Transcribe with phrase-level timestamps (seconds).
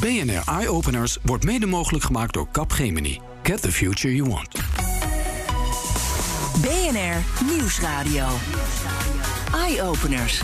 [0.00, 3.20] BNR Eye Openers wordt mede mogelijk gemaakt door Capgemini.
[3.42, 4.48] Get the future you want.
[6.60, 8.26] BNR Nieuwsradio.
[9.54, 10.42] Eye Openers.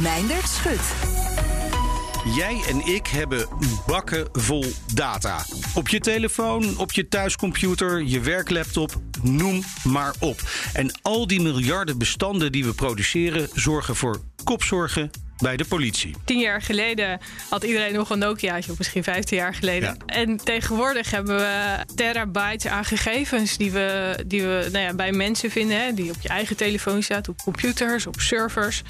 [0.00, 0.80] Meindert Schut.
[2.34, 3.48] Jij en ik hebben
[3.86, 4.64] bakken vol
[4.94, 5.44] data.
[5.74, 10.40] Op je telefoon, op je thuiscomputer, je werklaptop, noem maar op.
[10.72, 15.10] En al die miljarden bestanden die we produceren zorgen voor kopzorgen
[15.40, 16.14] bij de politie.
[16.24, 19.96] Tien jaar geleden had iedereen nog een Nokiaatje, of misschien vijftien jaar geleden.
[20.06, 20.14] Ja.
[20.14, 25.50] En tegenwoordig hebben we terabytes aan gegevens die we, die we nou ja, bij mensen
[25.50, 25.80] vinden.
[25.80, 28.82] Hè, die op je eigen telefoon staat, op computers, op servers.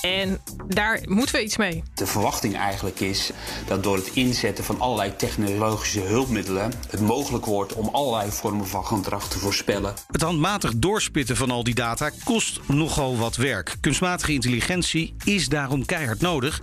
[0.00, 1.82] En daar moeten we iets mee.
[1.94, 3.30] De verwachting eigenlijk is
[3.66, 8.86] dat door het inzetten van allerlei technologische hulpmiddelen het mogelijk wordt om allerlei vormen van
[8.86, 9.94] gedrag te voorspellen.
[10.10, 13.76] Het handmatig doorspitten van al die data kost nogal wat werk.
[13.80, 16.60] Kunstmatige intelligentie is daarom keihard nodig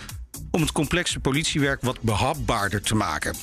[0.51, 3.35] om het complexe politiewerk wat behapbaarder te maken.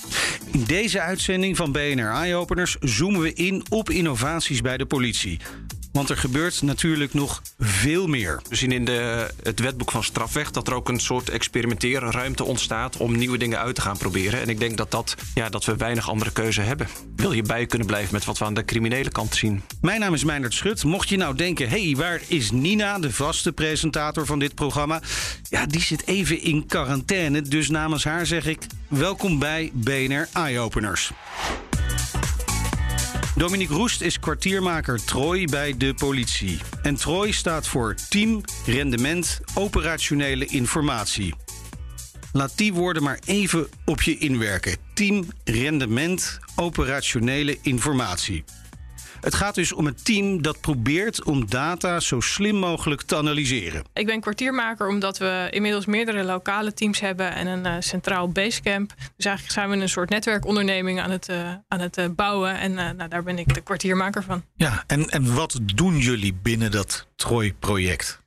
[0.50, 5.40] In deze uitzending van BNR Eye Openers zoomen we in op innovaties bij de politie.
[5.92, 8.42] Want er gebeurt natuurlijk nog veel meer.
[8.48, 12.96] We zien in de, het wetboek van strafrecht dat er ook een soort experimenteerruimte ontstaat
[12.96, 14.40] om nieuwe dingen uit te gaan proberen.
[14.40, 16.88] En ik denk dat, dat, ja, dat we weinig andere keuze hebben.
[17.16, 19.62] Wil je bij kunnen blijven met wat we aan de criminele kant zien?
[19.80, 20.84] Mijn naam is Meindert Schut.
[20.84, 25.00] Mocht je nou denken, hé, hey, waar is Nina, de vaste presentator van dit programma?
[25.48, 27.42] Ja, die zit even in quarantaine.
[27.42, 31.12] Dus namens haar zeg ik, welkom bij BNR Eye Openers.
[33.42, 36.58] Dominique Roest is kwartiermaker Troy bij de politie.
[36.82, 41.34] En Troy staat voor Team Rendement Operationele Informatie.
[42.32, 44.76] Laat die woorden maar even op je inwerken.
[44.94, 48.44] Team Rendement Operationele Informatie.
[49.22, 53.84] Het gaat dus om een team dat probeert om data zo slim mogelijk te analyseren.
[53.92, 58.94] Ik ben kwartiermaker omdat we inmiddels meerdere lokale teams hebben en een eh, centraal basecamp.
[59.16, 62.58] Dus eigenlijk zijn we een soort netwerkonderneming aan het, eh, aan het eh, bouwen.
[62.58, 64.44] En eh, nou, daar ben ik de kwartiermaker van.
[64.54, 68.22] Ja, en, en wat doen jullie binnen dat Troy-project?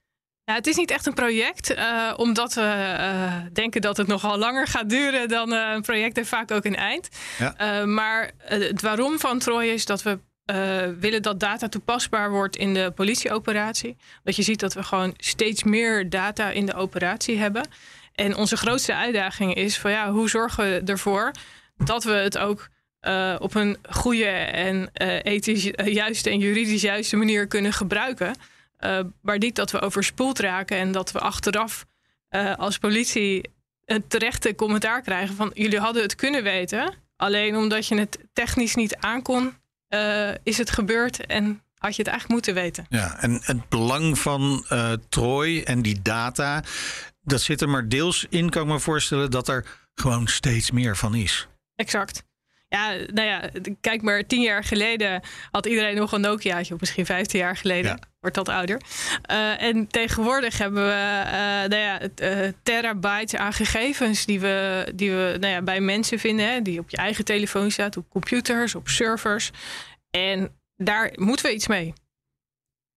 [0.46, 4.38] Ja, het is niet echt een project, eh, omdat we eh, denken dat het nogal
[4.38, 7.10] langer gaat duren dan een project heeft vaak ook een eind.
[7.38, 7.56] Ja.
[7.58, 12.56] Eh, maar het waarom van Troy is dat we eh, willen dat data toepasbaar wordt
[12.56, 13.98] in de politieoperatie.
[14.24, 17.68] Dat je ziet dat we gewoon steeds meer data in de operatie hebben.
[18.14, 21.32] En onze grootste uitdaging is van ja, hoe zorgen we ervoor
[21.78, 22.70] dat we het ook
[23.00, 28.36] eh, op een goede en eh, ethisch juiste en juridisch juiste manier kunnen gebruiken.
[29.22, 31.86] Maar niet dat we overspoeld raken en dat we achteraf
[32.58, 33.50] als politie
[33.86, 36.94] een terechte commentaar krijgen van jullie hadden het kunnen weten.
[37.18, 39.54] Alleen omdat je het technisch niet aankon,
[39.88, 42.86] eh, is het gebeurd en had je het eigenlijk moeten weten.
[42.90, 46.64] Ja, en het belang van eh Troy en die data,
[47.22, 50.98] dat zit er maar deels in, kan ik me voorstellen, dat er gewoon steeds meer
[50.98, 51.48] van is.
[51.76, 52.24] Exact.
[52.68, 53.50] Ja, nou ja,
[53.82, 55.22] kijk maar, tien jaar geleden
[55.52, 57.92] had iedereen nog een Nokiaatje, of misschien vijftien jaar geleden.
[57.92, 58.00] Ja.
[58.20, 58.82] Wordt dat ouder.
[59.22, 65.12] Eh, en tegenwoordig hebben we eh, nou ja, eh, terabytes aan gegevens die we, die
[65.12, 66.52] we nou ja, bij mensen vinden.
[66.52, 69.52] Hè, die op je eigen telefoon staat, op computers, op servers.
[70.10, 71.94] En daar moeten we iets mee.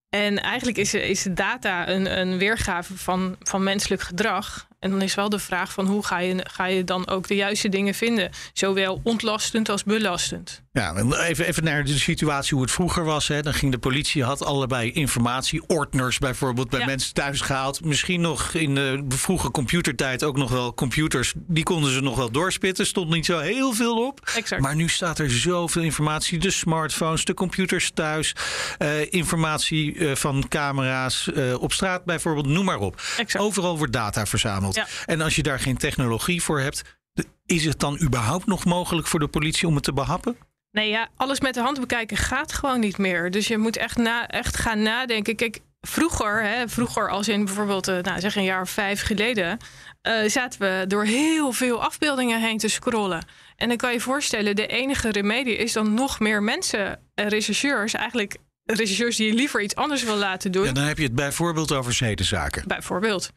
[0.08, 4.67] En eigenlijk is, is data een, een weergave van, van menselijk gedrag.
[4.78, 7.34] En dan is wel de vraag van hoe ga je, ga je dan ook de
[7.34, 8.30] juiste dingen vinden?
[8.52, 10.62] Zowel ontlastend als belastend.
[10.72, 13.28] Ja, even, even naar de situatie hoe het vroeger was.
[13.28, 13.42] Hè.
[13.42, 16.86] Dan ging de politie, had allerlei informatie, ordners bijvoorbeeld, bij Ja.
[16.86, 17.84] mensen thuis gehaald.
[17.84, 21.32] Misschien nog in de vroege computertijd ook nog wel computers.
[21.36, 22.86] Die konden ze nog wel doorspitten.
[22.86, 24.30] Stond niet zo heel veel op.
[24.34, 24.62] Exact.
[24.62, 26.38] Maar nu staat er zoveel informatie.
[26.38, 28.32] De smartphones, de computers thuis.
[28.78, 32.46] eh, informatie eh, van camera's eh, op straat bijvoorbeeld.
[32.46, 32.94] Noem maar op.
[33.16, 33.44] Exact.
[33.44, 34.74] Overal wordt data verzameld.
[34.74, 34.86] Ja.
[35.06, 36.82] En als je daar geen technologie voor hebt.
[37.46, 40.36] Is het dan überhaupt nog mogelijk voor de politie om het te behappen?
[40.70, 43.30] Nee, ja, alles met de hand bekijken gaat gewoon niet meer.
[43.30, 45.36] Dus je moet echt, na, echt gaan nadenken.
[45.36, 49.58] Kijk, vroeger, hè, vroeger als in bijvoorbeeld, eh, nou, zeg een jaar of vijf geleden,
[50.02, 53.24] eh, zaten we door heel veel afbeeldingen heen te scrollen.
[53.56, 57.94] En dan kan je voorstellen, de enige remedie is dan nog meer mensen, en rechercheurs,
[57.94, 60.64] eigenlijk rechercheurs die je liever iets anders wil laten doen.
[60.64, 62.62] Ja, dan heb je het bijvoorbeeld over zedenzaken.
[62.66, 63.30] Bijvoorbeeld.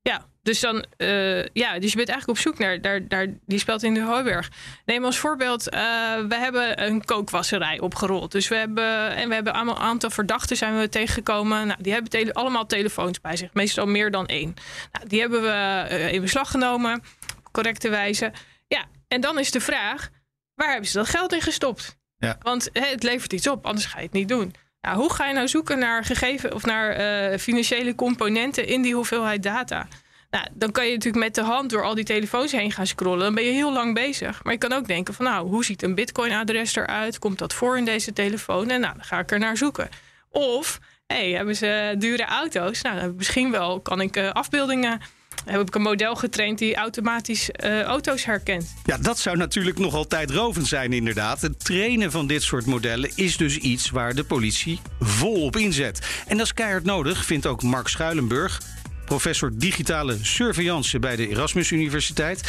[0.00, 3.58] Ja, dus dan, eh, ja, dus je bent eigenlijk op zoek naar, daar, daar, die
[3.58, 4.50] speelt in de Hooiberg.
[4.84, 5.80] Neem als voorbeeld, eh,
[6.28, 8.32] we hebben een kookwasserij opgerold.
[8.32, 11.66] Dus we hebben, en we hebben allemaal een aantal verdachten zijn we tegengekomen.
[11.66, 14.54] Nou, die hebben tele- allemaal telefoons bij zich, meestal meer dan één.
[14.92, 17.02] Nou, die hebben we eh, in beslag genomen,
[17.44, 18.32] op correcte wijze.
[18.66, 20.08] Ja, en dan is de vraag,
[20.54, 21.96] waar hebben ze dat geld in gestopt?
[22.16, 22.38] Ja.
[22.42, 24.54] Want het levert iets op, anders ga je het niet doen.
[24.80, 29.42] Nou, hoe ga je nou zoeken naar gegeven of naar financiële componenten in die hoeveelheid
[29.42, 29.88] data?
[30.30, 33.18] Nou, dan kan je natuurlijk met de hand door al die telefoons heen gaan scrollen.
[33.18, 34.44] Dan ben je heel lang bezig.
[34.44, 37.18] Maar je kan ook denken van nou, hoe ziet een bitcoin-adres eruit?
[37.18, 38.70] Komt dat voor in deze telefoon?
[38.70, 39.88] En nou, dan ga ik er naar zoeken.
[40.30, 42.82] Of, hey, hebben ze dure auto's?
[42.82, 45.00] Nou, misschien wel kan ik uh, afbeeldingen
[45.44, 48.74] heb ik een model getraind die automatisch uh, auto's herkent.
[48.84, 51.40] Ja, dat zou natuurlijk nog altijd rovend zijn, inderdaad.
[51.40, 56.06] Het trainen van dit soort modellen is dus iets waar de politie volop inzet.
[56.26, 58.60] En dat is keihard nodig, vindt ook Mark Schuilenburg,
[59.06, 62.40] professor digitale surveillance bij de Erasmus Universiteit.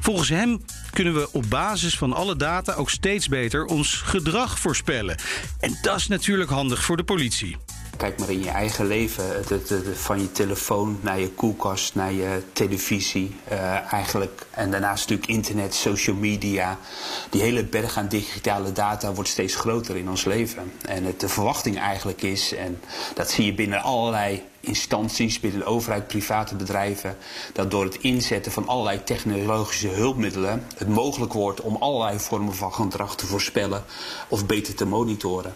[0.00, 5.16] Volgens hem kunnen we op basis van alle data ook steeds beter ons gedrag voorspellen.
[5.60, 7.56] En dat is natuurlijk handig voor de politie.
[7.96, 9.24] Kijk maar in je eigen leven,
[9.94, 13.36] van je telefoon naar je koelkast, naar je televisie.
[13.52, 14.46] Uh, eigenlijk.
[14.50, 16.78] En daarnaast natuurlijk internet, social media.
[17.30, 20.72] Die hele berg aan digitale data wordt steeds groter in ons leven.
[20.82, 22.80] En het, de verwachting eigenlijk is, en
[23.14, 27.16] dat zie je binnen allerlei instanties, binnen overheid, private bedrijven,
[27.52, 32.72] dat door het inzetten van allerlei technologische hulpmiddelen het mogelijk wordt om allerlei vormen van
[32.72, 33.84] gedrag te voorspellen
[34.28, 35.54] of beter te monitoren.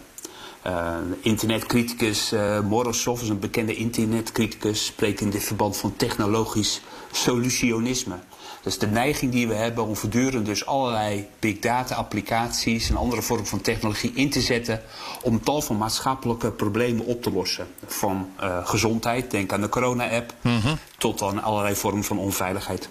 [0.67, 8.15] Uh, internetcriticus uh, Morozov is een bekende internetcriticus, spreekt in dit verband van technologisch solutionisme.
[8.61, 13.21] Dus de neiging die we hebben om voortdurend dus allerlei big data applicaties en andere
[13.21, 14.81] vormen van technologie in te zetten
[15.21, 17.67] om tal van maatschappelijke problemen op te lossen.
[17.85, 20.77] Van uh, gezondheid, denk aan de corona-app, mm -hmm.
[20.97, 22.89] tot aan allerlei vormen van onveiligheid.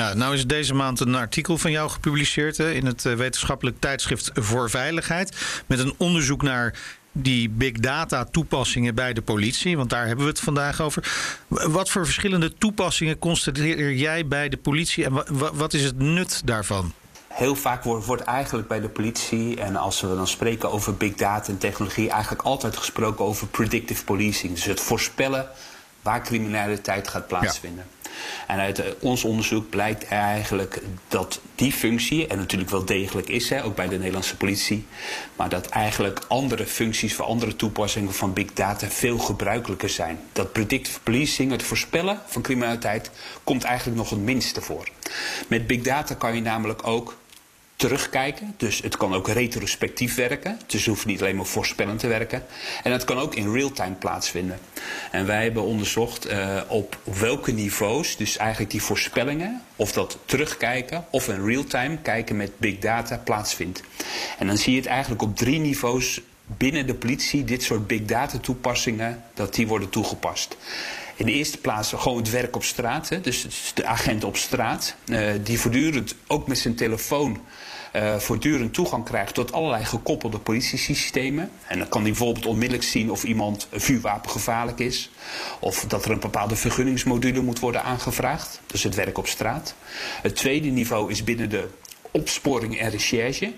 [0.00, 4.30] Ja, nou is deze maand een artikel van jou gepubliceerd hè, in het wetenschappelijk tijdschrift
[4.34, 5.62] voor Veiligheid.
[5.66, 6.78] Met een onderzoek naar
[7.12, 11.12] die big data toepassingen bij de politie, want daar hebben we het vandaag over.
[11.48, 15.24] Wat voor verschillende toepassingen constateer jij bij de politie en
[15.54, 16.92] wat is het nut daarvan?
[17.28, 21.14] Heel vaak wordt, wordt, eigenlijk bij de politie, en als we dan spreken over big
[21.14, 24.54] data en technologie, eigenlijk altijd gesproken over predictive policing.
[24.54, 25.48] Dus het voorspellen
[26.02, 27.84] waar criminaliteit gaat plaatsvinden.
[27.92, 27.99] Ja.
[28.46, 33.48] En uit eh, ons onderzoek blijkt eigenlijk dat die functie, en natuurlijk wel degelijk is,
[33.48, 34.86] hè, ook bij de Nederlandse politie,
[35.36, 40.20] maar dat eigenlijk andere functies voor andere toepassingen van big data veel gebruikelijker zijn.
[40.32, 43.10] Dat predictive policing, het voorspellen van criminaliteit,
[43.44, 44.88] komt eigenlijk nog het minste voor.
[45.48, 47.16] Met big data kan je namelijk ook
[47.80, 48.54] terugkijken.
[48.56, 50.58] Dus het kan ook retrospectief werken.
[50.66, 52.44] Dus het hoeft niet alleen maar voorspellend te werken.
[52.82, 54.58] En het kan ook in real-time plaatsvinden.
[55.10, 61.04] En wij hebben onderzocht uh, op welke niveaus, dus eigenlijk die voorspellingen, of dat terugkijken
[61.10, 63.82] of in real-time kijken met big data plaatsvindt.
[64.38, 66.20] En dan zie je het eigenlijk op drie niveaus
[66.56, 70.56] binnen de politie, dit soort big data toepassingen, dat die worden toegepast.
[71.20, 73.08] In de eerste plaats gewoon het werk op straat.
[73.08, 73.20] Hè?
[73.20, 74.94] Dus de agent op straat.
[75.06, 77.40] Uh, die voortdurend ook met zijn telefoon
[77.96, 81.50] uh, voortdurend toegang krijgt tot allerlei gekoppelde politiesystemen.
[81.66, 85.10] En dan kan hij bijvoorbeeld onmiddellijk zien of iemand vuurwapengevaarlijk is.
[85.58, 88.60] Of dat er een bepaalde vergunningsmodule moet worden aangevraagd.
[88.66, 89.74] Dus het werk op straat.
[90.22, 91.68] Het tweede niveau is binnen de
[92.10, 93.52] opsporing en recherche.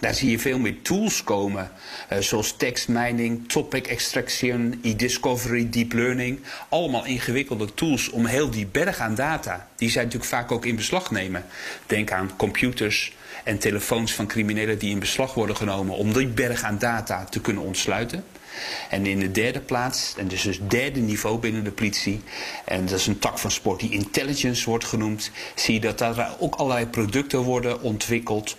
[0.00, 1.70] Daar zie je veel meer tools komen,
[2.12, 6.40] uh, zoals text mining, topic extraction, e-discovery, deep learning.
[6.68, 10.76] Allemaal ingewikkelde tools om heel die berg aan data, die zij natuurlijk vaak ook in
[10.76, 11.44] beslag nemen.
[11.86, 16.62] Denk aan computers en telefoons van criminelen die in beslag worden genomen om die berg
[16.62, 18.24] aan data te kunnen ontsluiten.
[18.90, 22.20] En in de derde plaats, en dus het derde niveau binnen de politie,
[22.64, 26.34] en dat is een tak van sport die intelligence wordt genoemd, zie je dat daar
[26.38, 28.56] ook allerlei producten worden ontwikkeld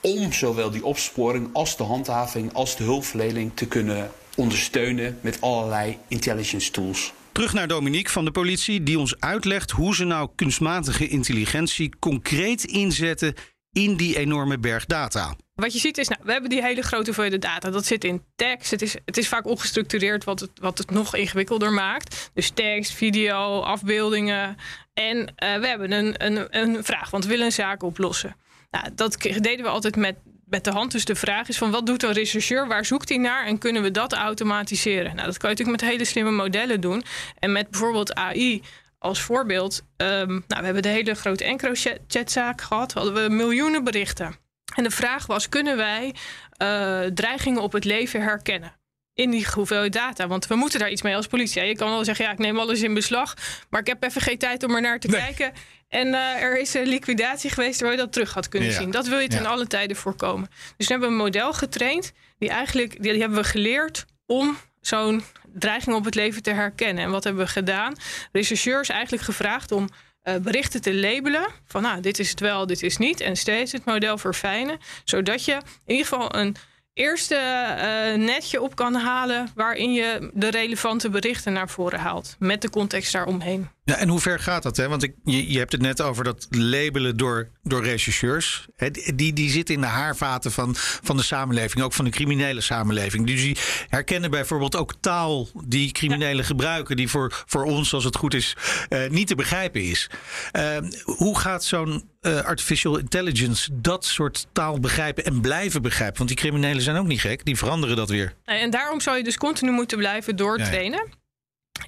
[0.00, 5.98] om zowel die opsporing als de handhaving als de hulpverlening te kunnen ondersteunen met allerlei
[6.08, 7.12] intelligence tools.
[7.32, 12.64] Terug naar Dominique van de politie, die ons uitlegt hoe ze nou kunstmatige intelligentie concreet
[12.64, 13.34] inzetten
[13.72, 15.36] in die enorme berg data.
[15.54, 17.70] Wat je ziet is, nou, we hebben die hele grote hoeveelheid data.
[17.70, 18.70] Dat zit in tekst.
[18.70, 22.30] Het is, het is vaak ongestructureerd, wat het, wat het nog ingewikkelder maakt.
[22.34, 24.56] Dus tekst, video, afbeeldingen.
[24.92, 28.36] En uh, we hebben een, een, een vraag, want we willen een zaak oplossen.
[28.70, 30.92] Nou, dat deden we altijd met, met de hand.
[30.92, 32.68] Dus de vraag is van wat doet een rechercheur?
[32.68, 33.46] Waar zoekt hij naar?
[33.46, 35.14] En kunnen we dat automatiseren?
[35.14, 37.02] Nou, dat kan je natuurlijk met hele slimme modellen doen.
[37.38, 38.62] En met bijvoorbeeld AI
[38.98, 39.82] als voorbeeld.
[39.96, 42.92] Um, nou, we hebben de hele grote EncroChat-zaak gehad.
[42.92, 44.36] Hadden we miljoenen berichten.
[44.74, 46.14] En de vraag was, kunnen wij
[46.62, 48.78] uh, dreigingen op het leven herkennen?
[49.14, 50.26] in die hoeveelheid data.
[50.26, 51.62] Want we moeten daar iets mee als politie.
[51.62, 53.34] Je kan wel zeggen, ja, ik neem alles in beslag.
[53.70, 55.52] Maar ik heb even geen tijd om er naar te kijken.
[55.90, 58.90] En uh, er is een liquidatie geweest waar je dat terug had kunnen zien.
[58.90, 60.48] Dat wil je ten alle tijden voorkomen.
[60.76, 62.12] Dus we hebben een model getraind.
[62.38, 65.22] Die eigenlijk, die hebben we geleerd om zo'n
[65.54, 67.04] dreiging op het leven te herkennen.
[67.04, 67.94] En wat hebben we gedaan?
[68.32, 69.88] Rechercheurs eigenlijk gevraagd om
[70.24, 71.46] uh, berichten te labelen.
[71.66, 73.20] Van nou, dit is het wel, dit is niet.
[73.20, 74.78] En steeds het model verfijnen.
[75.04, 76.56] Zodat je in ieder geval een
[76.94, 82.36] eerste uh, netje op kan halen waarin je de relevante berichten naar voren haalt.
[82.38, 83.68] Met de context daaromheen.
[83.84, 84.76] Ja, en hoe ver gaat dat?
[84.76, 84.88] Hè?
[84.88, 88.66] Want ik, je, je hebt het net over dat labelen door, door rechercheurs.
[89.14, 93.26] die, die zitten in de haarvaten van, van de samenleving, ook van de criminele samenleving.
[93.26, 93.56] Dus die
[93.88, 98.56] herkennen bijvoorbeeld ook taal die criminelen gebruiken, die voor, voor ons, als het goed is,
[98.88, 100.10] uh, niet te begrijpen is.
[100.52, 106.16] Uh, hoe gaat zo'n uh, artificial intelligence dat soort taal begrijpen en blijven begrijpen?
[106.16, 108.34] Want die criminelen zijn ook niet gek, die veranderen dat weer.
[108.44, 111.06] En daarom zou je dus continu moeten blijven doortrainen.
[111.06, 111.18] Ja.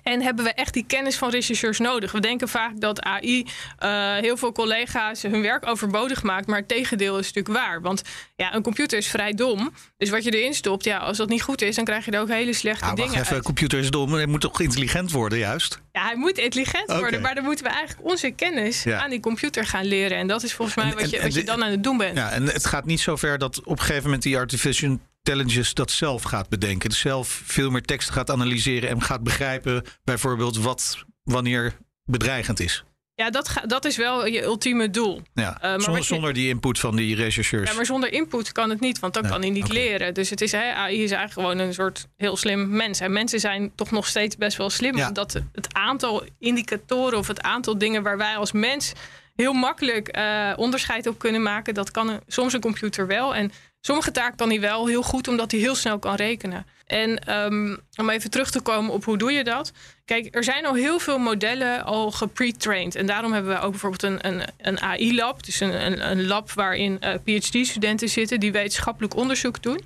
[0.03, 2.13] En hebben we echt die kennis van rechercheurs nodig?
[2.13, 3.47] We denken vaak dat AI
[3.85, 6.47] uh, heel veel collega's hun werk overbodig maakt.
[6.47, 7.81] Maar het tegendeel is natuurlijk waar.
[7.81, 8.03] Want
[8.37, 9.73] ja, een computer is vrij dom.
[9.97, 12.21] Dus wat je erin stopt, ja, als dat niet goed is, dan krijg je er
[12.21, 13.21] ook hele slechte nou, dingen.
[13.21, 13.43] Even, uit.
[13.43, 14.13] computer is dom.
[14.13, 15.81] Hij moet toch intelligent worden, juist?
[15.93, 17.21] Ja, hij moet intelligent worden.
[17.21, 19.03] Maar dan moeten we eigenlijk onze kennis ja.
[19.03, 20.19] aan die computer gaan leren.
[20.19, 21.97] En dat is volgens mij en, wat, je, en, wat je dan aan het doen
[21.97, 22.17] bent.
[22.17, 25.75] Ja, en het gaat niet zo ver dat op een gegeven moment die artificial intelligence
[25.75, 26.89] dat zelf gaat bedenken.
[26.89, 32.85] Dus zelf veel meer tekst gaat analyseren en gaat begrijpen bijvoorbeeld wat wanneer bedreigend is.
[33.15, 35.23] Ja, dat, ga, dat is wel je ultieme doel.
[35.35, 37.71] Ja, uh, zonder, je, zonder, die input van die rechercheurs.
[37.71, 39.77] Ja, maar zonder input kan het niet, want dan kan hij niet okay.
[39.77, 40.15] leren.
[40.15, 43.01] Dus het is, hè, AI is eigenlijk gewoon een soort heel slim mens.
[43.01, 45.09] En mensen zijn toch nog steeds best wel slim, ja.
[45.09, 48.93] omdat het aantal indicatoren of het aantal dingen waar wij als mens
[49.35, 53.35] heel makkelijk uh, onderscheid op kunnen maken, dat kan een, soms een computer wel.
[53.35, 53.53] En
[53.83, 56.67] sommige taken kan hij wel heel goed, omdat hij heel snel kan rekenen.
[56.87, 59.73] En um, om even terug te komen op hoe doe je dat?
[60.05, 62.95] Kijk, er zijn al heel veel modellen al gepre-trained.
[62.95, 65.45] En daarom hebben we ook bijvoorbeeld een, een, een AI-lab.
[65.45, 69.81] Dus een, een, een lab waarin uh, PhD-studenten zitten die wetenschappelijk onderzoek doen.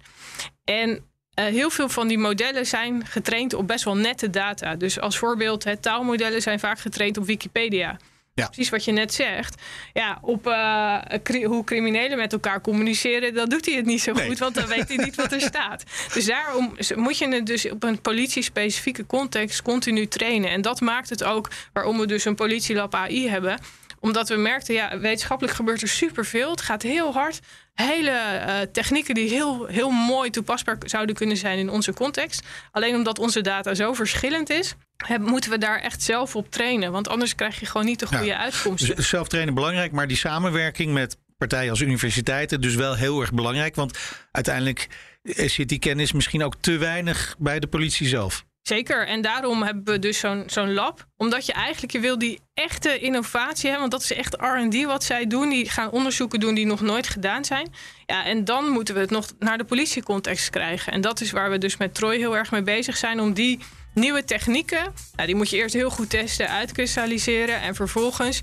[0.64, 4.74] En uh, heel veel van die modellen zijn getraind op best wel nette data.
[4.74, 7.96] Dus als voorbeeld, hè, taalmodellen zijn vaak getraind op Wikipedia.
[8.36, 8.46] Ja.
[8.46, 9.62] Precies wat je net zegt.
[9.92, 14.12] Ja, op uh, cri hoe criminelen met elkaar communiceren, dan doet hij het niet zo
[14.12, 14.26] nee.
[14.26, 15.84] goed, want dan weet hij niet wat er staat.
[16.12, 20.50] Dus daarom moet je het dus op een politie-specifieke context continu trainen.
[20.50, 23.58] En dat maakt het ook waarom we dus een politielab AI hebben
[24.06, 26.50] omdat we merkten, ja, wetenschappelijk gebeurt er superveel.
[26.50, 27.40] Het gaat heel hard.
[27.74, 32.46] Hele uh, technieken die heel, heel mooi toepasbaar zouden kunnen zijn in onze context.
[32.70, 36.92] Alleen omdat onze data zo verschillend is, hebben, moeten we daar echt zelf op trainen.
[36.92, 38.96] Want anders krijg je gewoon niet de goede ja, uitkomsten.
[38.96, 43.32] Dus zelf trainen belangrijk, maar die samenwerking met partijen als universiteiten dus wel heel erg
[43.32, 43.74] belangrijk.
[43.74, 43.98] Want
[44.30, 44.88] uiteindelijk
[45.22, 48.45] zit die kennis misschien ook te weinig bij de politie zelf.
[48.66, 51.06] Zeker, en daarom hebben we dus zo'n lab.
[51.16, 53.80] Omdat je eigenlijk, je wil die echte innovatie hebben.
[53.80, 55.48] Want dat is echt R&D wat zij doen.
[55.48, 57.72] Die gaan onderzoeken doen die nog nooit gedaan zijn.
[58.06, 60.92] Ja, en dan moeten we het nog naar de politiecontext krijgen.
[60.92, 63.20] En dat is waar we dus met Troy heel erg mee bezig zijn.
[63.20, 63.58] Om die
[63.94, 67.60] nieuwe technieken, nou, die moet je eerst heel goed testen, uitkristalliseren.
[67.60, 68.40] En vervolgens,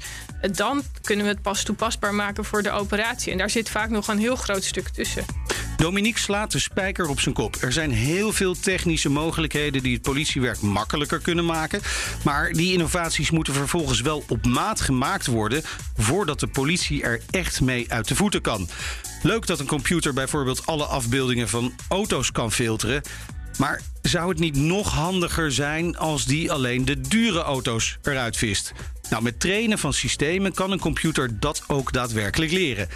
[0.51, 3.31] dan kunnen we het pas toepasbaar maken voor de operatie.
[3.31, 5.25] En daar zit vaak nog een heel groot stuk tussen.
[5.77, 7.55] Dominique slaat de spijker op zijn kop.
[7.61, 11.81] Er zijn heel veel technische mogelijkheden die het politiewerk makkelijker kunnen maken.
[12.23, 15.61] Maar die innovaties moeten vervolgens wel op maat gemaakt worden
[15.97, 18.69] voordat de politie er echt mee uit de voeten kan.
[19.21, 23.01] Leuk dat een computer bijvoorbeeld alle afbeeldingen van auto's kan filteren.
[23.57, 28.73] Maar zou het niet nog handiger zijn als die alleen de dure auto's eruit vist?
[29.09, 32.87] Nou, met trainen van systemen kan een computer dat ook daadwerkelijk leren.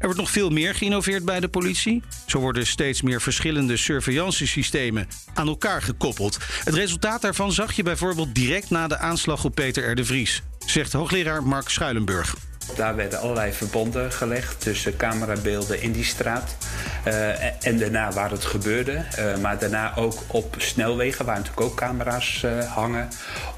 [0.00, 2.02] Er wordt nog veel meer geïnnoveerd bij de politie.
[2.26, 6.38] Zo worden steeds meer verschillende surveillancesystemen aan elkaar gekoppeld.
[6.64, 9.94] Het resultaat daarvan zag je bijvoorbeeld direct na de aanslag op Peter R.
[9.94, 12.49] de Vries, zegt hoogleraar Mark Schuilenburg.
[12.76, 16.56] Daar werden allerlei verbanden gelegd tussen camerabeelden in die straat
[17.06, 19.04] uh, en daarna waar het gebeurde.
[19.18, 23.08] Uh, maar daarna ook op snelwegen, waar natuurlijk ook camera's uh, hangen.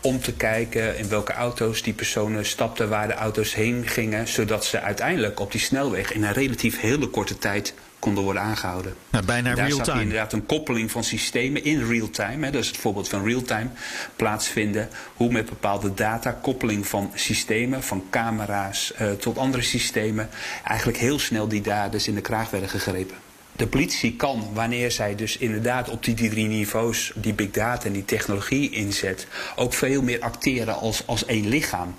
[0.00, 4.28] Om te kijken in welke auto's die personen stapten, waar de auto's heen gingen.
[4.28, 8.94] Zodat ze uiteindelijk op die snelweg in een relatief hele korte tijd konden worden aangehouden.
[9.10, 10.00] Nou, bijna Daar real-time.
[10.00, 12.50] inderdaad een koppeling van systemen in real-time.
[12.50, 13.68] Dat is het voorbeeld van real-time
[14.16, 14.88] plaatsvinden.
[15.14, 20.28] Hoe met bepaalde data, koppeling van systemen, van camera's uh, tot andere systemen,
[20.64, 23.16] eigenlijk heel snel die daders in de kraag werden gegrepen.
[23.56, 27.92] De politie kan, wanneer zij dus inderdaad op die drie niveaus die big data en
[27.92, 31.94] die technologie inzet, ook veel meer acteren als, als één lichaam.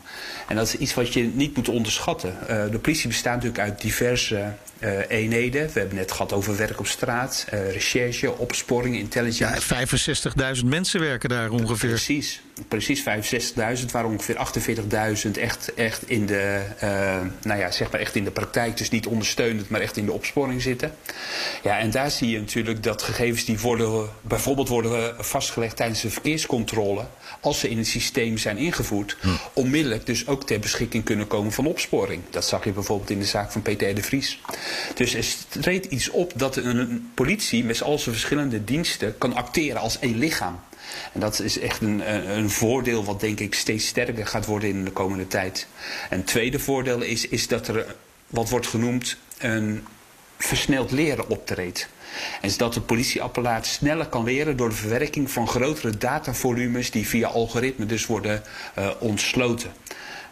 [0.47, 2.37] En dat is iets wat je niet moet onderschatten.
[2.41, 5.69] Uh, de politie bestaat natuurlijk uit diverse uh, eenheden.
[5.73, 9.75] We hebben net gehad over werk op straat, uh, recherche, opsporing, intelligence.
[9.75, 11.89] Ja, 65.000 mensen werken daar ongeveer.
[11.89, 13.03] Precies, precies
[13.79, 14.35] 65.000, waar ongeveer
[15.25, 16.89] 48.000 echt, echt, in de, uh,
[17.43, 20.11] nou ja, zeg maar echt in de praktijk, dus niet ondersteunend, maar echt in de
[20.11, 20.95] opsporing zitten.
[21.63, 26.09] Ja, en daar zie je natuurlijk dat gegevens die worden, bijvoorbeeld worden vastgelegd tijdens de
[26.09, 27.05] verkeerscontrole,
[27.43, 29.27] als ze in het systeem zijn ingevoerd, hm.
[29.53, 32.21] onmiddellijk dus ook ter beschikking kunnen komen van opsporing.
[32.29, 34.39] Dat zag je bijvoorbeeld in de zaak van Peter de Vries.
[34.95, 35.25] Dus er
[35.61, 40.17] treedt iets op dat een politie met al zijn verschillende diensten kan acteren als één
[40.17, 40.59] lichaam.
[41.13, 44.85] En dat is echt een, een voordeel wat denk ik steeds sterker gaat worden in
[44.85, 45.67] de komende tijd.
[46.09, 47.95] Een tweede voordeel is, is dat er
[48.27, 49.85] wat wordt genoemd een
[50.37, 51.87] versneld leren optreedt.
[52.41, 57.07] En is dat de politieapparaat sneller kan leren door de verwerking van grotere datavolumes die
[57.07, 58.43] via algoritmen dus worden
[58.79, 59.71] uh, ontsloten.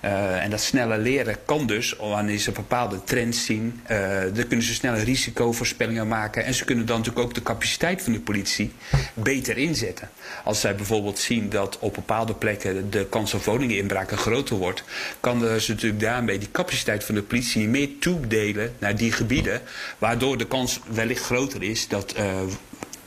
[0.05, 4.65] Uh, en dat snelle leren kan dus, wanneer ze bepaalde trends zien, uh, dan kunnen
[4.65, 6.43] ze snelle risicovoorspellingen maken.
[6.43, 8.71] En ze kunnen dan natuurlijk ook de capaciteit van de politie
[9.13, 10.09] beter inzetten.
[10.43, 14.83] Als zij bijvoorbeeld zien dat op bepaalde plekken de kans op woningeninbraken groter wordt,
[15.19, 19.61] kan ze natuurlijk daarmee die capaciteit van de politie meer toedelen naar die gebieden,
[19.97, 22.23] waardoor de kans wellicht groter is dat uh,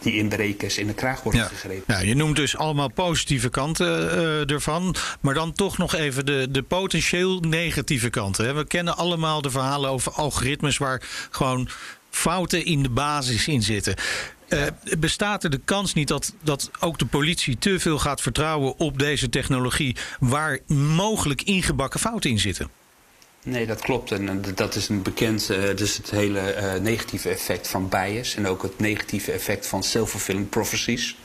[0.05, 1.47] die inbrekers in de kraag worden ja.
[1.47, 1.95] gegrepen.
[1.95, 4.95] Ja, je noemt dus allemaal positieve kanten uh, ervan.
[5.21, 8.45] Maar dan toch nog even de, de potentieel negatieve kanten.
[8.45, 8.53] Hè.
[8.53, 11.69] We kennen allemaal de verhalen over algoritmes waar gewoon
[12.11, 13.95] fouten in de basis in zitten.
[14.49, 14.63] Uh,
[14.99, 18.99] bestaat er de kans niet dat, dat ook de politie te veel gaat vertrouwen op
[18.99, 22.71] deze technologie waar mogelijk ingebakken fouten in zitten?
[23.45, 24.13] Nee, dat klopt.
[24.13, 28.47] En dat is een bekend, uh, dus het hele uh, negatieve effect van bias en
[28.47, 31.17] ook het negatieve effect van self-fulfilling prophecies.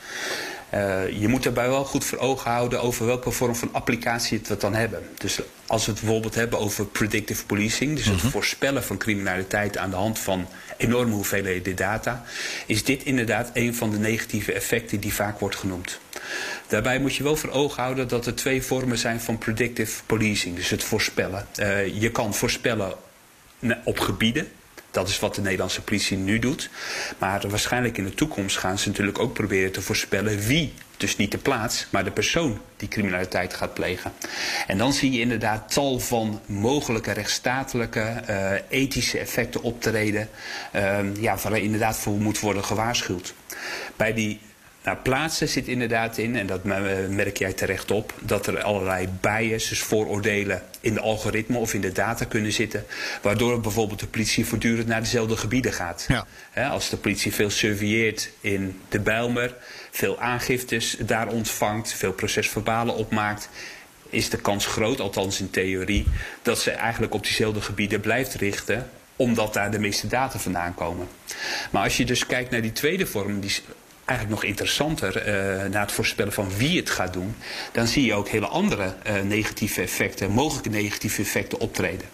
[0.74, 4.48] Uh, je moet daarbij wel goed voor ogen houden over welke vorm van applicatie het
[4.48, 5.02] we dan hebben.
[5.18, 8.30] Dus als we het bijvoorbeeld hebben over predictive policing, dus het mm -hmm.
[8.30, 10.46] voorspellen van criminaliteit aan de hand van
[10.76, 12.24] enorme hoeveelheden data,
[12.66, 16.00] is dit inderdaad een van de negatieve effecten die vaak wordt genoemd.
[16.70, 20.56] Daarbij moet je wel voor ogen houden dat er twee vormen zijn van predictive policing,
[20.56, 21.46] dus het voorspellen.
[21.60, 22.94] Uh, je kan voorspellen
[23.84, 24.48] op gebieden.
[24.90, 26.70] Dat is wat de Nederlandse politie nu doet.
[27.18, 31.30] Maar waarschijnlijk in de toekomst gaan ze natuurlijk ook proberen te voorspellen wie, dus niet
[31.30, 34.12] de plaats, maar de persoon die criminaliteit gaat plegen.
[34.66, 40.28] En dan zie je inderdaad tal van mogelijke rechtsstatelijke, uh, ethische effecten optreden,
[40.76, 43.34] uh, ja, waar er inderdaad voor moet worden gewaarschuwd.
[43.96, 44.40] Bij die
[44.84, 46.64] nou, plaatsen zit inderdaad in, en dat
[47.08, 51.92] merk jij terecht op, dat er allerlei biases, vooroordelen in de algoritme of in de
[51.92, 52.84] data kunnen zitten.
[53.22, 56.04] Waardoor bijvoorbeeld de politie voortdurend naar dezelfde gebieden gaat.
[56.08, 56.26] Ja.
[56.50, 59.54] He, als de politie veel surveilleert in de Bijlmer,
[59.90, 63.48] veel aangiftes daar ontvangt, veel procesverbalen opmaakt
[64.10, 66.06] is de kans groot, althans in theorie,
[66.42, 71.08] dat ze eigenlijk op diezelfde gebieden blijft richten omdat daar de meeste data vandaan komen.
[71.70, 73.52] Maar als je dus kijkt naar die tweede vorm, die
[74.10, 77.36] eigenlijk nog interessanter uh, naar het voorspellen van wie het gaat doen,
[77.72, 82.08] dan zie je ook hele andere uh, negatieve effecten, mogelijke negatieve effecten optreden.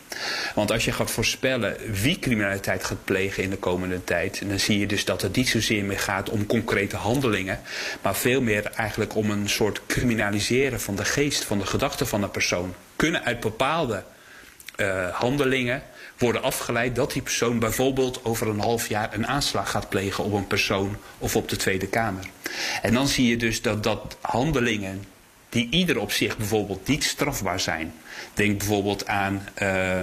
[0.54, 4.78] Want als je gaat voorspellen wie criminaliteit gaat plegen in de komende tijd, dan zie
[4.78, 7.61] je dus dat het niet zozeer meer gaat om concrete handelingen,
[8.02, 12.22] maar veel meer eigenlijk om een soort criminaliseren van de geest, van de gedachten van
[12.22, 12.74] een persoon.
[12.96, 14.04] Kunnen uit bepaalde
[14.76, 15.82] uh, handelingen
[16.18, 20.33] worden afgeleid dat die persoon bijvoorbeeld over een half jaar een aanslag gaat plegen op
[20.33, 22.24] een persoon of op de Tweede Kamer.
[22.83, 25.05] En dan zie je dus dat, dat handelingen
[25.48, 27.94] die ieder op zich bijvoorbeeld niet strafbaar zijn.
[28.35, 30.00] Denk bijvoorbeeld aan uh,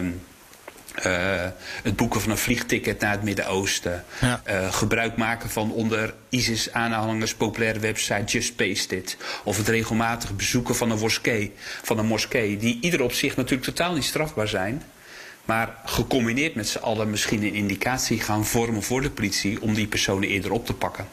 [1.06, 1.48] uh,
[1.84, 4.06] het boeken van een vliegticket naar het Midden-Oosten.
[4.22, 4.42] Ja.
[4.48, 9.18] Uh, gebruik maken van onder ISIS-aanhangers populaire website Just Paste It.
[9.44, 12.58] Of het regelmatig bezoeken van een moskee, van een moskee.
[12.58, 14.84] Die ieder op zich natuurlijk totaal niet strafbaar zijn.
[15.46, 19.88] Maar gecombineerd met z'n allen misschien een indicatie gaan vormen voor de politie om die
[19.88, 21.08] personen eerder op te pakken.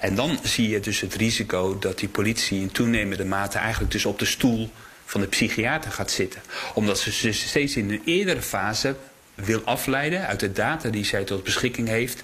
[0.00, 4.04] En dan zie je dus het risico dat die politie in toenemende mate eigenlijk dus
[4.04, 4.70] op de stoel
[5.04, 6.42] van de psychiater gaat zitten.
[6.74, 8.96] Omdat ze dus steeds in een eerdere fase
[9.34, 12.22] wil afleiden uit de data die zij tot beschikking heeft.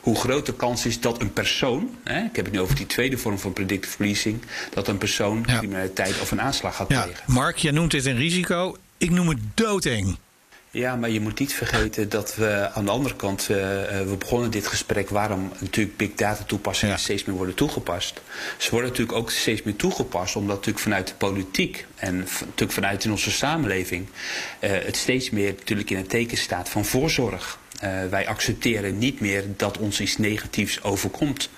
[0.00, 2.86] Hoe groot de kans is dat een persoon, hè, ik heb het nu over die
[2.86, 5.58] tweede vorm van predictive policing, dat een persoon Ja.
[5.58, 7.22] criminaliteit of een aanslag gaat Ja, plegen.
[7.26, 8.76] Mark, jij noemt dit een risico.
[8.98, 10.16] Ik noem het doodeng.
[10.70, 14.16] Ja, maar je moet niet vergeten dat we aan de andere kant, eh, eh, we
[14.16, 17.00] begonnen dit gesprek waarom natuurlijk big data toepassingen Ja.
[17.00, 18.20] steeds meer worden toegepast.
[18.58, 23.04] Ze worden natuurlijk ook steeds meer toegepast omdat natuurlijk vanuit de politiek en natuurlijk vanuit
[23.04, 24.06] in onze samenleving
[24.58, 27.58] eh, het steeds meer natuurlijk in het teken staat van voorzorg.
[28.10, 31.48] Wij accepteren niet meer dat ons iets negatiefs overkomt.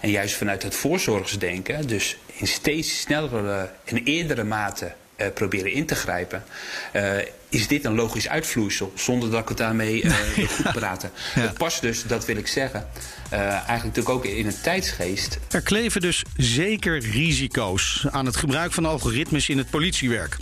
[0.00, 5.86] En juist vanuit het voorzorgsdenken, dus in steeds snellere en eerdere mate eh, proberen in
[5.86, 6.44] te grijpen,
[6.92, 7.16] eh,
[7.48, 11.10] is dit een logisch uitvloeisel, zonder dat ik het daarmee eh, wil goed praten.
[11.34, 11.40] Ja.
[11.40, 12.88] Het past dus, dat wil ik zeggen,
[13.30, 18.84] eigenlijk natuurlijk ook in een tijdsgeest Er kleven dus zeker risico's aan het gebruik van
[18.84, 20.36] algoritmes in het politiewerk.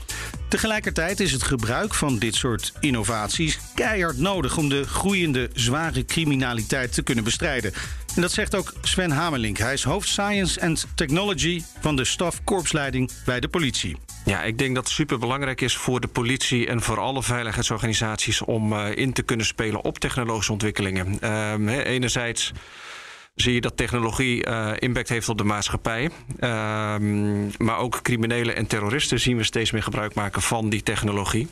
[0.48, 6.92] Tegelijkertijd is het gebruik van dit soort innovaties keihard nodig om de groeiende zware criminaliteit
[6.92, 7.72] te kunnen bestrijden.
[8.14, 9.58] En dat zegt ook Sven Hamelink.
[9.58, 13.96] Hij is hoofd Science and Technology van de staf korpsleiding bij de politie.
[14.26, 18.72] Ja, ik denk dat het superbelangrijk is voor de politie en voor alle veiligheidsorganisaties om
[18.72, 21.18] uh, in te kunnen spelen op technologische ontwikkelingen.
[21.66, 22.52] He, enerzijds
[23.34, 26.10] zie je dat technologie uh, impact heeft op de maatschappij.
[26.40, 31.48] Um, maar ook criminelen en terroristen zien we steeds meer gebruik maken van die technologie.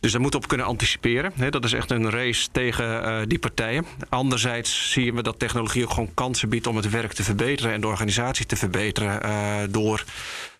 [0.00, 1.32] Dus daar moeten we op kunnen anticiperen.
[1.50, 3.86] Dat is echt een race tegen uh, die partijen.
[4.08, 7.80] Anderzijds zien we dat technologie ook gewoon kansen biedt om het werk te verbeteren en
[7.80, 10.04] de organisatie te verbeteren door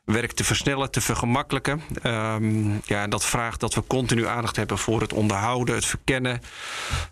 [0.09, 1.83] werk te versnellen, te vergemakkelijken.
[2.03, 6.41] Um, ja, dat vraagt dat we continu aandacht hebben voor het onderhouden, het verkennen,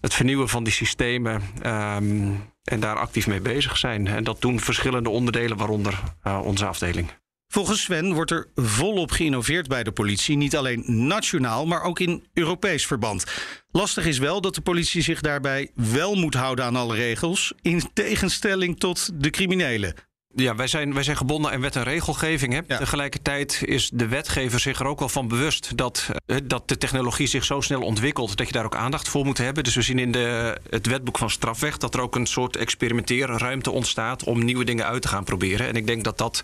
[0.01, 1.43] het vernieuwen van die systemen.
[1.67, 4.07] Um, en daar actief mee bezig zijn.
[4.07, 7.11] En dat doen verschillende onderdelen, waaronder uh, onze afdeling.
[7.49, 10.37] Volgens Sven wordt er volop geïnnoveerd bij de politie.
[10.37, 13.25] Niet alleen nationaal, maar ook in Europees verband.
[13.71, 17.53] Lastig is wel dat de politie zich daarbij wel moet houden aan alle regels.
[17.63, 19.95] In tegenstelling tot de criminelen.
[20.37, 22.53] Ja, wij zijn, wij zijn gebonden aan wet en regelgeving.
[22.53, 22.61] Hè.
[22.67, 22.77] Ja.
[22.79, 26.11] Tegelijkertijd is de wetgever zich er ook wel van bewust dat,
[26.45, 29.65] dat de technologie zich zo snel ontwikkelt dat je daar ook aandacht voor moet hebben.
[29.65, 33.71] Dus we zien in de, het wetboek van strafrecht dat er ook een soort experimenteerruimte
[33.71, 35.67] ontstaat om nieuwe dingen uit te gaan proberen.
[35.67, 36.43] En ik denk dat dat.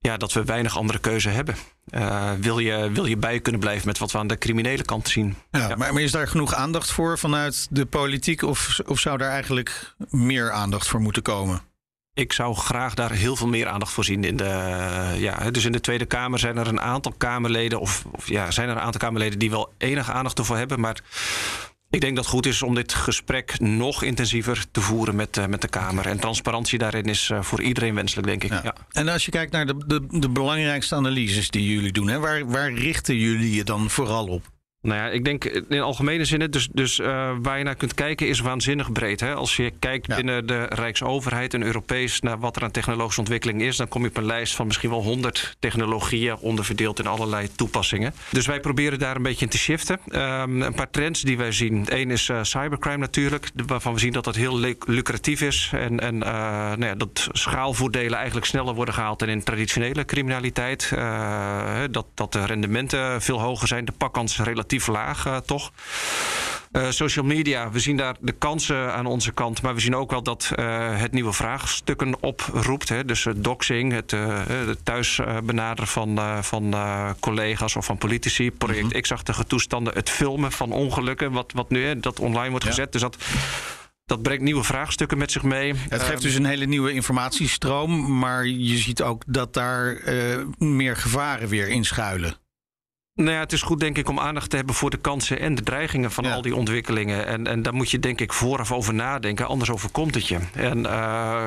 [0.00, 1.56] Ja, dat we weinig andere keuze hebben.
[1.90, 5.08] Uh, wil, je, wil je bij kunnen blijven met wat we aan de criminele kant
[5.08, 5.36] zien?
[5.50, 5.76] Ja, ja.
[5.76, 8.42] Maar, maar is daar genoeg aandacht voor vanuit de politiek?
[8.42, 11.67] Of, of zou daar eigenlijk meer aandacht voor moeten komen?
[12.18, 14.24] Ik zou graag daar heel veel meer aandacht voor zien.
[14.24, 18.28] In de, ja, dus in de Tweede Kamer zijn er een aantal Kamerleden, of, of
[18.28, 20.80] ja, zijn er een aantal Kamerleden die wel enige aandacht ervoor hebben.
[20.80, 21.00] Maar
[21.90, 25.46] ik denk dat het goed is om dit gesprek nog intensiever te voeren met, uh,
[25.46, 26.06] met de Kamer.
[26.06, 28.50] En transparantie daarin is uh, voor iedereen wenselijk, denk ik.
[28.50, 28.60] Ja.
[28.62, 28.74] Ja.
[28.90, 32.46] En als je kijkt naar de, de, de belangrijkste analyses die jullie doen, hè, waar,
[32.46, 34.46] waar richten jullie je dan vooral op?
[34.82, 38.28] Nou ja, ik denk in algemene zin, dus, dus uh, waar je naar kunt kijken
[38.28, 39.20] is waanzinnig breed.
[39.20, 39.34] Hè?
[39.34, 40.16] Als je kijkt ja.
[40.16, 44.08] binnen de Rijksoverheid en Europees naar wat er aan technologische ontwikkeling is, dan kom je
[44.08, 48.14] op een lijst van misschien wel 100 technologieën onderverdeeld in allerlei toepassingen.
[48.30, 50.00] Dus wij proberen daar een beetje in te shiften.
[50.10, 51.84] Um, een paar trends die wij zien.
[51.88, 56.14] Eén is uh, cybercrime natuurlijk, waarvan we zien dat dat heel lucratief is en, en
[56.14, 60.88] uh, nou ja, dat schaalvoordelen eigenlijk sneller worden gehaald dan in traditionele criminaliteit.
[61.90, 65.72] dat, dat de rendementen veel hoger zijn, de pakkans relatief relatief laag, uh, toch?
[66.72, 69.62] Uh, social media, we zien daar de kansen aan onze kant.
[69.62, 72.88] Maar we zien ook wel dat uh, het nieuwe vraagstukken oproept.
[72.88, 73.04] Hè?
[73.04, 76.74] Dus het doxing, het, het thuis benaderen van, van
[77.20, 78.50] collega's of van politici.
[78.50, 79.00] Project mm -hmm.
[79.00, 79.94] X-achtige toestanden.
[79.94, 82.70] Het filmen van ongelukken, wat, wat nu hè, dat online wordt ja.
[82.70, 82.92] gezet.
[82.92, 83.16] Dus dat
[84.08, 85.74] dat brengt nieuwe vraagstukken met zich mee.
[85.88, 88.18] Het geeft dus een hele nieuwe informatiestroom.
[88.18, 92.36] Maar je ziet ook dat daar uh, meer gevaren weer in schuilen.
[93.18, 95.54] Nou ja, het is goed denk ik om aandacht te hebben voor de kansen en
[95.54, 96.34] de dreigingen van ja.
[96.34, 97.26] al die ontwikkelingen.
[97.26, 100.38] En, en daar moet je denk ik vooraf over nadenken, anders overkomt het je.
[100.52, 101.46] En uh,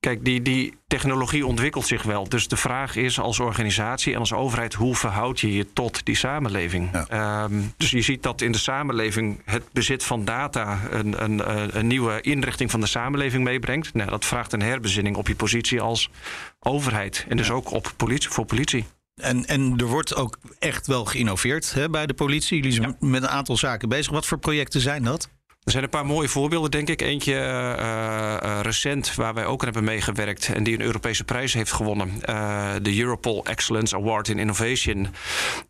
[0.00, 2.28] kijk, die, die technologie ontwikkelt zich wel.
[2.28, 6.16] Dus de vraag is als organisatie en als overheid, hoe verhoud je je tot die
[6.16, 6.90] samenleving?
[6.92, 7.44] Ja.
[7.44, 11.86] Um, dus je ziet dat in de samenleving het bezit van data een, een, een
[11.86, 13.94] nieuwe inrichting van de samenleving meebrengt.
[13.94, 16.10] Nou, dat vraagt een herbezinning op je positie als
[16.60, 17.26] overheid.
[17.28, 17.52] En dus ja.
[17.52, 18.84] ook op politie, voor politie.
[19.18, 22.56] En, en er wordt ook echt wel geïnnoveerd hè, bij de politie.
[22.56, 23.06] Jullie zijn ja.
[23.06, 24.12] met een aantal zaken bezig.
[24.12, 25.28] Wat voor projecten zijn dat?
[25.68, 27.02] Er zijn een paar mooie voorbeelden, denk ik.
[27.02, 31.52] Eentje uh, uh, recent, waar wij ook aan hebben meegewerkt en die een Europese prijs
[31.52, 32.12] heeft gewonnen.
[32.28, 35.08] Uh, de Europol Excellence Award in Innovation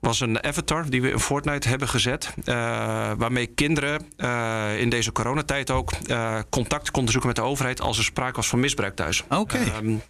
[0.00, 2.34] was een avatar die we in Fortnite hebben gezet.
[3.16, 4.06] waarmee kinderen
[4.78, 5.92] in deze coronatijd ook
[6.50, 9.22] contact konden zoeken met de overheid als er sprake was van misbruik thuis.
[9.22, 9.36] Oké.
[9.36, 9.72] Okay.
[9.82, 10.02] Um,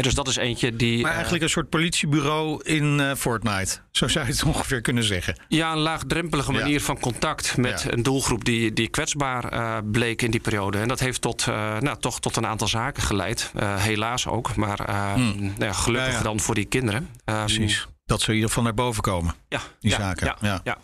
[0.00, 1.02] dus dat is eentje die.
[1.02, 3.78] Maar eigenlijk een soort politiebureau in uh, Fortnite.
[3.90, 5.36] Zo zou je het ongeveer kunnen zeggen.
[5.48, 6.80] Ja, een laagdrempelige manier ja.
[6.80, 7.92] van contact met ja.
[7.92, 10.78] een doelgroep die, die kwetsbaar uh, bleek in die periode.
[10.78, 13.52] En dat heeft tot, uh, nou, toch tot een aantal zaken geleid.
[13.58, 14.56] helaas ook.
[14.56, 15.38] Maar hmm.
[15.38, 17.08] nou ja, gelukkig dan voor die kinderen.
[17.24, 17.86] Um, Precies.
[18.04, 19.34] Dat ze in ieder geval naar boven komen.
[19.48, 20.36] Ja, die zaken.
[20.40, 20.60] ja.
[20.64, 20.78] ja.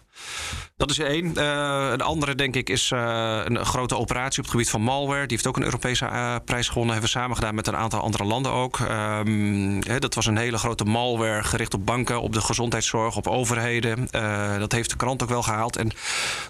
[0.79, 1.33] Dat is één.
[1.37, 5.27] Uh, een andere, denk ik, is uh, een grote operatie op het gebied van malware.
[5.27, 6.93] Die heeft ook een Europese uh, prijs gewonnen.
[6.93, 8.79] Hebben we samen gedaan met een aantal andere landen ook.
[9.87, 14.09] Hè, dat was een hele grote malware gericht op banken, op de gezondheidszorg, op overheden.
[14.59, 15.77] dat heeft de krant ook wel gehaald.
[15.77, 15.91] En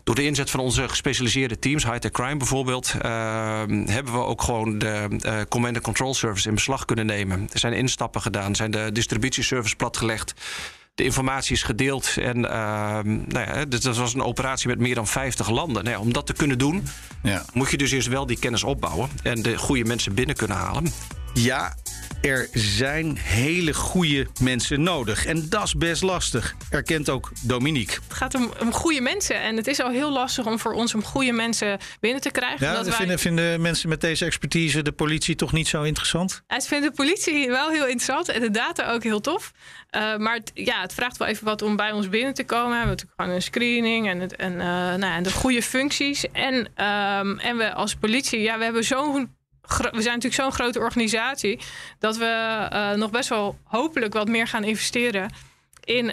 [0.05, 5.47] door de inzet van onze gespecialiseerde teams, high-tech crime bijvoorbeeld, hebben we ook gewoon de
[5.49, 7.49] command and control service in beslag kunnen nemen.
[7.53, 10.35] Er zijn instappen gedaan, zijn de distributieservice platgelegd
[10.99, 12.15] de informatie is gedeeld.
[12.21, 12.51] En uh,
[13.05, 15.85] nou ja, dus dat was een operatie met meer dan 50 landen.
[15.85, 16.87] Nou ja, om dat te kunnen doen,
[17.23, 17.45] ja.
[17.53, 20.93] moet je dus eerst wel die kennis opbouwen en de goede mensen binnen kunnen halen.
[21.35, 21.75] Ja,
[22.23, 25.27] Er zijn hele goede mensen nodig.
[25.27, 27.99] En dat is best lastig, erkent ook Dominique.
[28.09, 29.41] Het gaat om, om goede mensen.
[29.41, 32.67] En het is al heel lastig om voor ons om goede mensen binnen te krijgen.
[32.67, 36.43] Ja, dat wij- vinden, vinden mensen met deze expertise de politie toch niet zo interessant?
[36.47, 39.53] Het vindt de politie wel heel interessant en de data ook heel tof.
[39.97, 42.69] Uh, maar het, ja, het vraagt wel even wat om bij ons binnen te komen.
[42.71, 44.59] We hebben natuurlijk gewoon een screening en, het, en, uh,
[44.95, 46.27] nou, en de goede functies.
[46.33, 49.37] En, um, en we als politie, ja, we hebben zo'n.
[49.77, 51.61] We zijn natuurlijk zo'n grote organisatie
[51.99, 55.31] dat we uh, nog best wel hopelijk wat meer gaan investeren
[55.85, 56.11] in,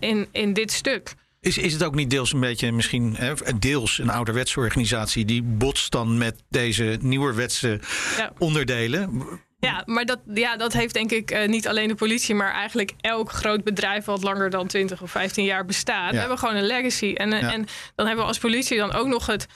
[0.00, 1.14] in, in dit stuk.
[1.42, 5.42] Is, is het ook niet deels een beetje misschien hè, deels een ouderwetse organisatie die
[5.42, 7.80] botst dan met deze nieuwerwetse
[8.16, 8.32] ja.
[8.38, 9.22] onderdelen?
[9.58, 12.92] Ja, maar dat, ja, dat heeft denk ik uh, niet alleen de politie, maar eigenlijk
[13.00, 16.04] elk groot bedrijf wat langer dan 20 of 15 jaar bestaat.
[16.04, 16.10] Ja.
[16.10, 17.12] We hebben gewoon een legacy.
[17.14, 17.52] En, ja.
[17.52, 19.46] en dan hebben we als politie dan ook nog het,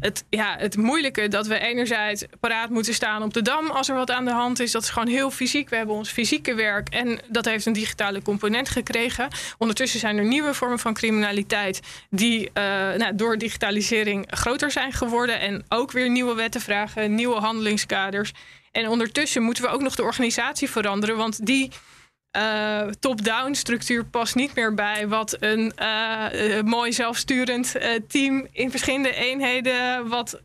[0.00, 3.94] het, ja, het moeilijke dat we enerzijds paraat moeten staan op de dam als er
[3.94, 4.72] wat aan de hand is.
[4.72, 5.68] Dat is gewoon heel fysiek.
[5.68, 9.28] We hebben ons fysieke werk en dat heeft een digitale component gekregen.
[9.58, 11.80] Ondertussen zijn er nieuwe vormen van criminaliteit
[12.10, 12.52] die uh,
[12.94, 15.40] nou, door digitalisering groter zijn geworden.
[15.40, 18.32] En ook weer nieuwe wetten vragen, nieuwe handelingskaders.
[18.72, 21.70] En ondertussen moeten we ook nog de organisatie veranderen, want die
[22.38, 27.74] uh, top-down structuur past niet meer bij wat een uh, mooi zelfsturend
[28.08, 30.42] team in verschillende eenheden wat,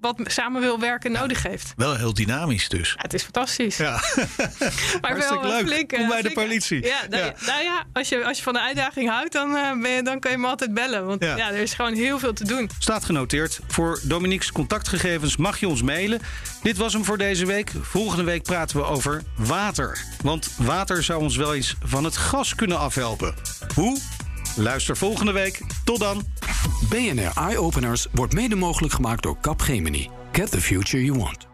[0.00, 1.72] wat samen wil werken nodig heeft.
[1.76, 2.88] Wel heel dynamisch dus.
[2.88, 3.76] Ja, het is fantastisch.
[3.76, 3.90] Ja.
[5.00, 5.66] maar wel leuk.
[5.66, 5.92] flink.
[5.92, 6.84] Kom bij de politie.
[6.84, 7.34] Ja, nou, ja.
[7.46, 10.30] nou ja, als je, als je van de uitdaging houdt, dan, ben je, dan kun
[10.30, 11.06] je me altijd bellen.
[11.06, 11.50] Want ja.
[11.50, 12.70] er is gewoon heel veel te doen.
[12.78, 13.60] Staat genoteerd.
[13.68, 16.20] Voor Dominique's contactgegevens mag je ons mailen.
[16.62, 17.72] Dit was hem voor deze week.
[17.80, 20.04] Volgende week praten we over water.
[20.22, 23.34] Want water zou ons wel eens van het gas kunnen afhelpen.
[23.74, 23.98] Hoe?
[24.56, 25.60] Luister volgende week.
[25.84, 26.22] Tot dan.
[26.88, 30.08] BNR Eye Openers wordt mede mogelijk gemaakt door Capgemini.
[30.32, 31.53] Get the future you want.